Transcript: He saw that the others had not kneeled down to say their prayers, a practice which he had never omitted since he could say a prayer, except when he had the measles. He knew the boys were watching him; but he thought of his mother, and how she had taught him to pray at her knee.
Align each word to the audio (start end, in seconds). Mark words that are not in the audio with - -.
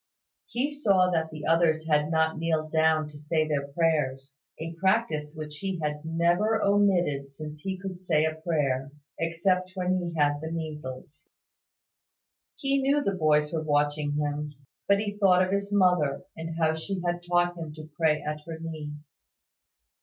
He 0.47 0.71
saw 0.73 1.11
that 1.11 1.29
the 1.29 1.45
others 1.45 1.85
had 1.85 2.09
not 2.09 2.39
kneeled 2.39 2.71
down 2.71 3.07
to 3.09 3.19
say 3.19 3.47
their 3.47 3.67
prayers, 3.67 4.35
a 4.59 4.73
practice 4.79 5.35
which 5.37 5.57
he 5.57 5.79
had 5.79 6.03
never 6.03 6.59
omitted 6.59 7.29
since 7.29 7.59
he 7.61 7.77
could 7.77 8.01
say 8.01 8.25
a 8.25 8.33
prayer, 8.33 8.91
except 9.19 9.73
when 9.75 9.99
he 9.99 10.15
had 10.17 10.41
the 10.41 10.51
measles. 10.51 11.27
He 12.55 12.81
knew 12.81 13.03
the 13.03 13.11
boys 13.13 13.53
were 13.53 13.61
watching 13.61 14.13
him; 14.13 14.55
but 14.87 14.99
he 14.99 15.15
thought 15.19 15.43
of 15.43 15.51
his 15.51 15.71
mother, 15.71 16.23
and 16.35 16.57
how 16.57 16.73
she 16.73 17.03
had 17.05 17.21
taught 17.21 17.55
him 17.55 17.71
to 17.75 17.87
pray 17.95 18.23
at 18.23 18.41
her 18.47 18.57
knee. 18.59 18.95